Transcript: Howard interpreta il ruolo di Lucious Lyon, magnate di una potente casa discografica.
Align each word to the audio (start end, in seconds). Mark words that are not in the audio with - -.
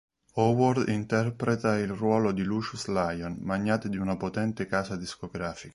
Howard 0.35 0.87
interpreta 0.89 1.77
il 1.77 1.89
ruolo 1.91 2.31
di 2.31 2.41
Lucious 2.41 2.87
Lyon, 2.87 3.37
magnate 3.41 3.87
di 3.87 3.97
una 3.97 4.17
potente 4.17 4.65
casa 4.65 4.95
discografica. 4.95 5.69